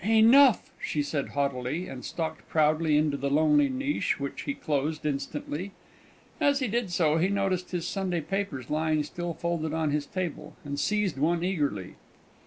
"Enough!" 0.03 0.71
she 0.81 1.03
said 1.03 1.27
haughtily, 1.29 1.87
and 1.87 2.03
stalked 2.03 2.49
proudly 2.49 2.97
into 2.97 3.17
the 3.17 3.29
lonely 3.29 3.69
niche, 3.69 4.19
which 4.19 4.41
he 4.47 4.55
closed 4.55 5.05
instantly. 5.05 5.73
As 6.39 6.57
he 6.57 6.67
did 6.67 6.89
so, 6.89 7.17
he 7.17 7.27
noticed 7.29 7.69
his 7.69 7.87
Sunday 7.87 8.21
papers 8.21 8.71
lying 8.71 9.03
still 9.03 9.35
folded 9.35 9.75
on 9.75 9.91
his 9.91 10.07
table, 10.07 10.55
and 10.65 10.79
seized 10.79 11.19
one 11.19 11.43
eagerly. 11.43 11.97